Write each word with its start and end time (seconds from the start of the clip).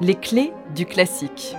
Les 0.00 0.14
clés 0.14 0.52
du 0.76 0.86
classique. 0.86 1.56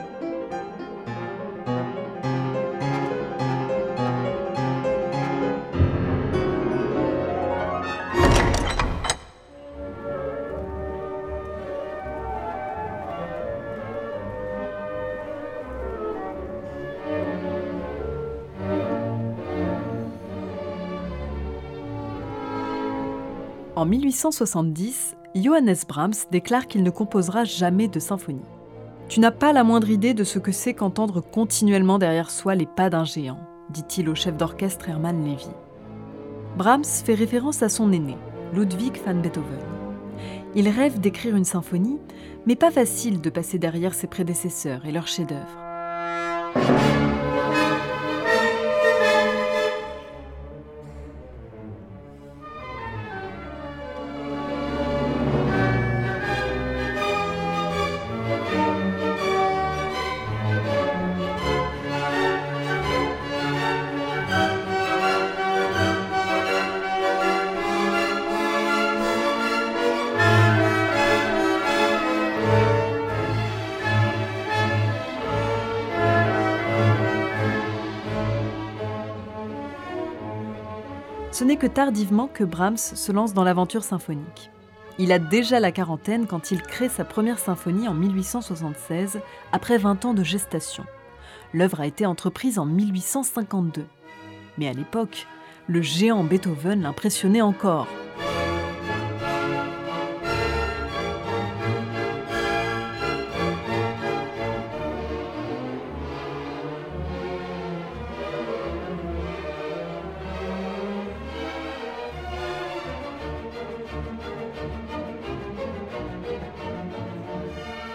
En 23.75 23.85
1870, 23.85 25.15
Johannes 25.35 25.75
Brahms 25.87 26.25
déclare 26.31 26.67
qu'il 26.67 26.83
ne 26.83 26.89
composera 26.89 27.43
jamais 27.43 27.87
de 27.87 27.99
symphonie. 27.99 28.45
Tu 29.07 29.19
n'as 29.19 29.31
pas 29.31 29.53
la 29.53 29.63
moindre 29.63 29.89
idée 29.89 30.13
de 30.13 30.23
ce 30.23 30.39
que 30.39 30.51
c'est 30.51 30.73
qu'entendre 30.73 31.21
continuellement 31.21 31.99
derrière 31.99 32.31
soi 32.31 32.55
les 32.55 32.65
pas 32.65 32.89
d'un 32.89 33.05
géant, 33.05 33.39
dit-il 33.69 34.09
au 34.09 34.15
chef 34.15 34.37
d'orchestre 34.37 34.89
Hermann 34.89 35.23
Levy. 35.23 35.49
Brahms 36.57 36.83
fait 36.83 37.13
référence 37.13 37.63
à 37.63 37.69
son 37.69 37.91
aîné, 37.91 38.17
Ludwig 38.53 38.99
van 39.05 39.15
Beethoven. 39.15 39.59
Il 40.55 40.67
rêve 40.67 40.99
d'écrire 40.99 41.35
une 41.35 41.45
symphonie, 41.45 41.99
mais 42.45 42.55
pas 42.55 42.71
facile 42.71 43.21
de 43.21 43.29
passer 43.29 43.59
derrière 43.59 43.93
ses 43.93 44.07
prédécesseurs 44.07 44.85
et 44.85 44.91
leurs 44.91 45.07
chefs-d'œuvre. 45.07 46.98
Ce 81.39 81.45
n'est 81.45 81.55
que 81.55 81.67
tardivement 81.67 82.27
que 82.27 82.43
Brahms 82.43 82.75
se 82.75 83.13
lance 83.13 83.33
dans 83.33 83.45
l'aventure 83.45 83.85
symphonique. 83.85 84.51
Il 84.97 85.13
a 85.13 85.19
déjà 85.19 85.61
la 85.61 85.71
quarantaine 85.71 86.27
quand 86.27 86.51
il 86.51 86.61
crée 86.61 86.89
sa 86.89 87.05
première 87.05 87.39
symphonie 87.39 87.87
en 87.87 87.93
1876, 87.93 89.21
après 89.53 89.77
20 89.77 90.03
ans 90.03 90.13
de 90.13 90.21
gestation. 90.21 90.83
L'œuvre 91.53 91.79
a 91.79 91.87
été 91.87 92.05
entreprise 92.05 92.59
en 92.59 92.65
1852. 92.65 93.85
Mais 94.57 94.67
à 94.67 94.73
l'époque, 94.73 95.27
le 95.67 95.81
géant 95.81 96.25
Beethoven 96.25 96.81
l'impressionnait 96.81 97.39
encore. 97.39 97.87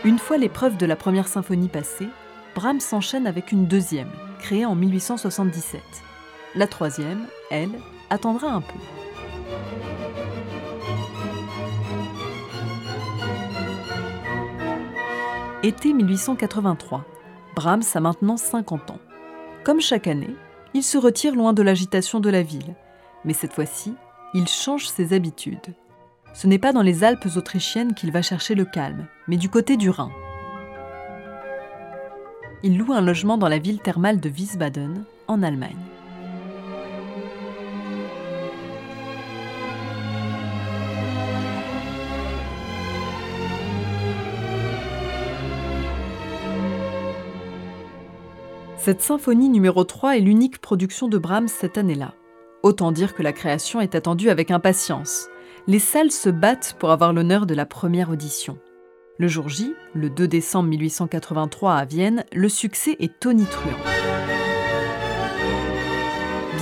Une 0.05 0.19
fois 0.19 0.37
l'épreuve 0.37 0.77
de 0.77 0.85
la 0.85 0.97
première 0.97 1.29
symphonie 1.29 1.69
passée, 1.69 2.09
Brahms 2.55 2.81
s'enchaîne 2.81 3.27
avec 3.27 3.53
une 3.53 3.65
deuxième, 3.65 4.11
créée 4.39 4.67
en 4.67 4.75
1877. 4.75 5.81
La 6.55 6.67
troisième, 6.67 7.27
elle, 7.51 7.71
attendra 8.11 8.49
un 8.49 8.61
peu. 8.61 8.79
Été 15.63 15.95
1883. 15.95 17.07
Brahms 17.57 17.83
a 17.95 18.01
maintenant 18.01 18.37
50 18.37 18.91
ans. 18.91 19.01
Comme 19.65 19.81
chaque 19.81 20.07
année, 20.07 20.37
il 20.75 20.83
se 20.83 20.99
retire 20.99 21.35
loin 21.35 21.55
de 21.55 21.63
l'agitation 21.63 22.21
de 22.21 22.29
la 22.29 22.43
ville. 22.43 22.75
Mais 23.25 23.33
cette 23.33 23.55
fois-ci, 23.55 23.95
il 24.35 24.49
change 24.49 24.87
ses 24.87 25.15
habitudes. 25.15 25.75
Ce 26.35 26.49
n'est 26.49 26.59
pas 26.59 26.73
dans 26.73 26.83
les 26.83 27.05
Alpes 27.05 27.29
autrichiennes 27.37 27.95
qu'il 27.95 28.11
va 28.11 28.21
chercher 28.21 28.57
le 28.57 28.65
calme, 28.65 29.07
mais 29.29 29.37
du 29.37 29.49
côté 29.49 29.77
du 29.77 29.89
Rhin. 29.89 30.11
Il 32.65 32.77
loue 32.77 32.93
un 32.93 33.01
logement 33.01 33.39
dans 33.39 33.49
la 33.49 33.59
ville 33.59 33.79
thermale 33.79 34.19
de 34.19 34.29
Wiesbaden, 34.29 35.05
en 35.29 35.43
Allemagne. 35.45 35.77
Cette 48.77 49.03
symphonie 49.03 49.49
numéro 49.49 49.85
3 49.85 50.17
est 50.17 50.21
l'unique 50.21 50.61
production 50.61 51.07
de 51.07 51.17
Brahms 51.17 51.49
cette 51.49 51.79
année-là. 51.79 52.15
Autant 52.65 52.91
dire 52.91 53.15
que 53.15 53.23
la 53.23 53.33
création 53.33 53.81
est 53.81 53.95
attendue 53.95 54.31
avec 54.31 54.51
impatience 54.51 55.29
les 55.67 55.79
salles 55.79 56.11
se 56.11 56.29
battent 56.29 56.77
pour 56.79 56.91
avoir 56.91 57.13
l'honneur 57.13 57.47
de 57.47 57.55
la 57.55 57.65
première 57.65 58.11
audition. 58.11 58.59
Le 59.19 59.29
jour 59.29 59.49
J, 59.49 59.73
le 59.95 60.11
2 60.11 60.29
décembre 60.29 60.69
1883 60.69 61.75
à 61.75 61.85
Vienne, 61.85 62.25
le 62.33 62.49
succès 62.49 62.97
est 62.99 63.19
tonitruant. 63.19 63.71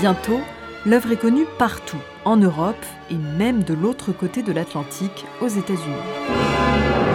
Bientôt, 0.00 0.40
l'œuvre 0.86 1.12
est 1.12 1.20
connue 1.20 1.46
partout, 1.58 2.00
en 2.24 2.36
Europe 2.36 2.84
et 3.10 3.16
même 3.16 3.64
de 3.64 3.74
l'autre 3.74 4.12
côté 4.12 4.42
de 4.42 4.52
l'Atlantique, 4.52 5.24
aux 5.40 5.48
États-Unis. 5.48 7.11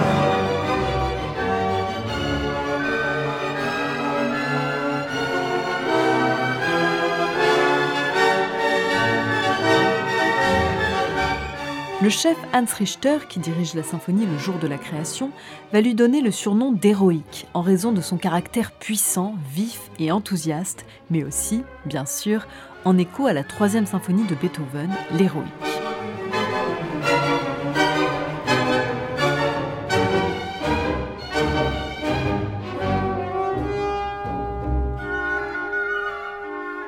Le 12.00 12.10
chef 12.10 12.38
Hans 12.54 12.66
Richter, 12.78 13.18
qui 13.28 13.40
dirige 13.40 13.74
la 13.74 13.82
symphonie 13.82 14.28
le 14.28 14.38
jour 14.38 14.60
de 14.60 14.68
la 14.68 14.78
création, 14.78 15.32
va 15.74 15.82
lui 15.82 15.96
donner 15.96 16.22
le 16.22 16.30
surnom 16.30 16.72
d'héroïque 16.72 17.48
en 17.56 17.62
raison 17.62 17.92
de 17.92 18.02
son 18.02 18.18
caractère 18.18 18.72
puissant, 18.72 19.34
vif 19.52 19.90
et 19.98 20.12
enthousiaste, 20.12 20.86
mais 21.10 21.24
aussi, 21.24 21.64
bien 21.86 22.06
sûr, 22.06 22.46
en 22.86 23.00
écho 23.00 23.26
à 23.26 23.34
la 23.34 23.44
troisième 23.44 23.88
symphonie 23.88 24.26
de 24.26 24.36
Beethoven, 24.36 24.92
l'héroïque. 25.18 25.77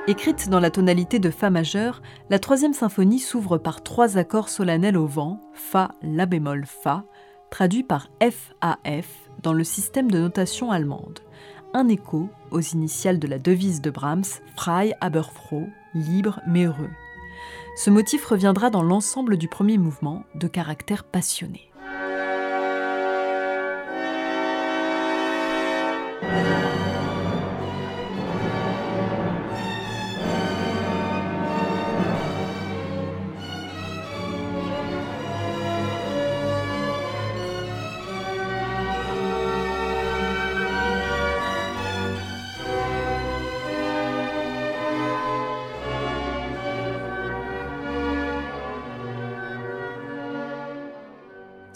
Écrite 0.10 0.50
dans 0.50 0.60
la 0.60 0.72
tonalité 0.72 1.20
de 1.20 1.30
Fa 1.30 1.52
majeur, 1.52 2.02
la 2.32 2.40
troisième 2.40 2.74
symphonie 2.74 3.20
s'ouvre 3.20 3.60
par 3.60 3.84
trois 3.84 4.18
accords 4.18 4.50
solennels 4.50 4.98
au 4.98 5.06
vent, 5.06 5.40
Fa, 5.54 5.92
La 6.02 6.26
bémol, 6.26 6.66
Fa, 6.66 7.04
traduit 7.52 7.84
par 7.84 8.08
F-A-F 8.20 9.30
dans 9.44 9.54
le 9.54 9.64
système 9.64 10.10
de 10.10 10.18
notation 10.18 10.72
allemande. 10.72 11.20
Un 11.76 11.88
écho 11.90 12.28
aux 12.50 12.60
initiales 12.60 13.20
de 13.20 13.28
la 13.28 13.38
devise 13.38 13.82
de 13.82 13.92
Brahms, 13.92 14.42
Frei 14.56 14.96
aber 15.00 15.32
froh, 15.32 15.68
libre 15.94 16.40
mais 16.48 16.66
heureux. 16.66 16.90
Ce 17.76 17.92
motif 17.92 18.26
reviendra 18.26 18.72
dans 18.72 18.82
l'ensemble 18.82 19.38
du 19.38 19.48
premier 19.48 19.78
mouvement, 19.78 20.24
de 20.34 20.48
caractère 20.48 21.04
passionné. 21.04 21.69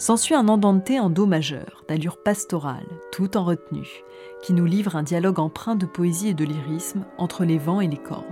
S'ensuit 0.04 0.34
un 0.34 0.48
andante 0.48 0.90
en 0.90 1.08
do 1.08 1.24
majeur, 1.24 1.82
d'allure 1.88 2.18
pastorale, 2.18 2.84
tout 3.10 3.38
en 3.38 3.44
retenue, 3.44 4.04
qui 4.42 4.52
nous 4.52 4.66
livre 4.66 4.96
un 4.96 5.02
dialogue 5.02 5.38
empreint 5.38 5.76
de 5.76 5.86
poésie 5.86 6.28
et 6.28 6.34
de 6.34 6.44
lyrisme 6.44 7.06
entre 7.16 7.46
les 7.46 7.56
vents 7.56 7.80
et 7.80 7.88
les 7.88 7.96
cordes. 7.96 8.22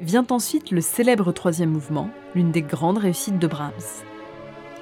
Vient 0.00 0.26
ensuite 0.30 0.70
le 0.70 0.80
célèbre 0.80 1.32
troisième 1.32 1.68
mouvement, 1.68 2.08
l'une 2.34 2.50
des 2.50 2.62
grandes 2.62 2.96
réussites 2.96 3.38
de 3.38 3.46
Brahms. 3.46 4.06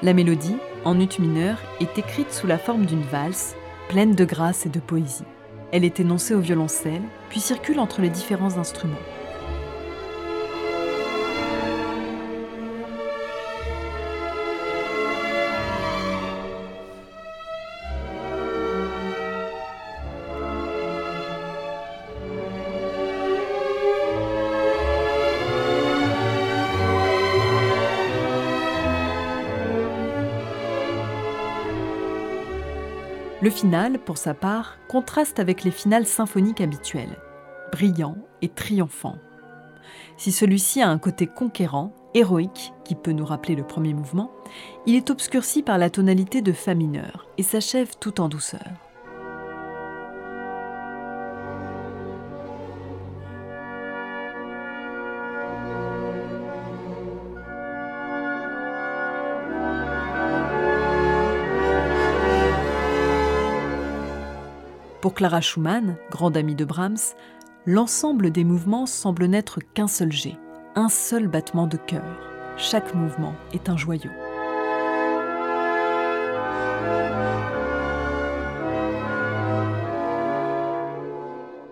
La 0.02 0.12
mélodie, 0.12 0.54
en 0.86 1.00
ut 1.00 1.18
mineur, 1.18 1.58
est 1.80 1.98
écrite 1.98 2.32
sous 2.32 2.46
la 2.46 2.58
forme 2.58 2.86
d'une 2.86 3.02
valse, 3.02 3.56
pleine 3.88 4.14
de 4.14 4.24
grâce 4.24 4.66
et 4.66 4.68
de 4.68 4.78
poésie. 4.78 5.24
Elle 5.72 5.84
est 5.84 5.98
énoncée 5.98 6.32
au 6.32 6.38
violoncelle, 6.38 7.02
puis 7.28 7.40
circule 7.40 7.80
entre 7.80 8.00
les 8.00 8.08
différents 8.08 8.56
instruments. 8.56 8.94
Le 33.42 33.50
final, 33.50 33.98
pour 33.98 34.16
sa 34.16 34.32
part, 34.32 34.78
contraste 34.88 35.38
avec 35.38 35.62
les 35.62 35.70
finales 35.70 36.06
symphoniques 36.06 36.62
habituelles, 36.62 37.18
brillant 37.70 38.16
et 38.40 38.48
triomphant. 38.48 39.16
Si 40.16 40.32
celui-ci 40.32 40.80
a 40.80 40.88
un 40.88 40.98
côté 40.98 41.26
conquérant, 41.26 41.92
héroïque, 42.14 42.72
qui 42.84 42.94
peut 42.94 43.12
nous 43.12 43.26
rappeler 43.26 43.54
le 43.54 43.66
premier 43.66 43.92
mouvement, 43.92 44.30
il 44.86 44.94
est 44.94 45.10
obscurci 45.10 45.62
par 45.62 45.76
la 45.76 45.90
tonalité 45.90 46.40
de 46.40 46.52
Fa 46.52 46.74
mineur 46.74 47.26
et 47.36 47.42
s'achève 47.42 47.96
tout 48.00 48.22
en 48.22 48.30
douceur. 48.30 48.85
Clara 65.16 65.40
Schumann, 65.40 65.96
grande 66.10 66.36
amie 66.36 66.54
de 66.54 66.66
Brahms, 66.66 67.14
l'ensemble 67.64 68.30
des 68.30 68.44
mouvements 68.44 68.84
semble 68.84 69.24
n'être 69.24 69.60
qu'un 69.72 69.88
seul 69.88 70.12
jet, 70.12 70.36
un 70.74 70.90
seul 70.90 71.26
battement 71.26 71.66
de 71.66 71.78
cœur. 71.78 72.04
Chaque 72.58 72.94
mouvement 72.94 73.34
est 73.54 73.70
un 73.70 73.78
joyau. 73.78 74.10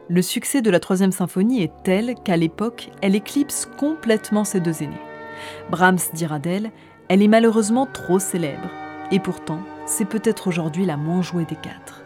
Le 0.09 0.23
succès 0.23 0.63
de 0.63 0.71
la 0.71 0.81
troisième 0.81 1.13
symphonie 1.13 1.63
est 1.63 1.73
tel 1.83 2.15
qu'à 2.15 2.39
l'époque, 2.39 2.91
elle 3.03 3.15
éclipse 3.15 3.69
complètement 3.77 4.45
ses 4.45 4.61
deux 4.61 4.83
aînés. 4.83 4.95
Brahms 5.71 5.99
dira 6.15 6.39
d'elle, 6.39 6.71
elle 7.09 7.21
est 7.21 7.29
malheureusement 7.29 7.85
trop 7.85 8.19
célèbre, 8.19 8.71
et 9.11 9.21
pourtant, 9.21 9.61
c'est 9.85 10.07
peut-être 10.07 10.49
aujourd'hui 10.49 10.87
la 10.87 10.97
moins 10.97 11.21
jouée 11.21 11.45
des 11.45 11.57
quatre. 11.57 12.04